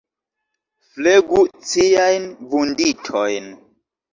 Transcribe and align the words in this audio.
Flegu 0.93 1.43
ciajn 1.73 2.25
vunditojn. 2.55 3.53